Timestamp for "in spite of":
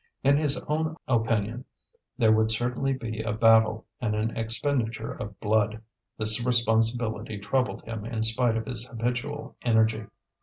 8.05-8.65